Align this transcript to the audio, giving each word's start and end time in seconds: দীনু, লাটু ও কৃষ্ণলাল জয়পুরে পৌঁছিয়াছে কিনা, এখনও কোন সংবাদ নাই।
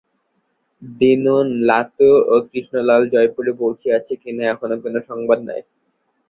দীনু, 0.81 1.35
লাটু 1.67 2.09
ও 2.27 2.35
কৃষ্ণলাল 2.49 3.01
জয়পুরে 3.13 3.51
পৌঁছিয়াছে 3.61 4.13
কিনা, 4.21 4.43
এখনও 4.53 4.77
কোন 4.83 4.95
সংবাদ 5.09 5.39
নাই। 5.49 5.61